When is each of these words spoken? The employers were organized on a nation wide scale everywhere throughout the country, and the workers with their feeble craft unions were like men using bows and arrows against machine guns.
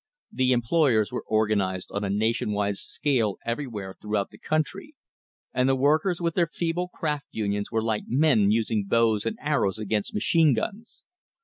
The 0.31 0.51
employers 0.51 1.11
were 1.11 1.23
organized 1.27 1.91
on 1.91 2.03
a 2.03 2.09
nation 2.09 2.53
wide 2.53 2.77
scale 2.77 3.37
everywhere 3.45 3.97
throughout 4.01 4.31
the 4.31 4.39
country, 4.39 4.95
and 5.53 5.69
the 5.69 5.75
workers 5.75 6.19
with 6.19 6.33
their 6.33 6.47
feeble 6.51 6.87
craft 6.87 7.27
unions 7.29 7.71
were 7.71 7.83
like 7.83 8.05
men 8.07 8.49
using 8.49 8.85
bows 8.87 9.27
and 9.27 9.37
arrows 9.39 9.77
against 9.77 10.15
machine 10.15 10.55
guns. 10.55 11.03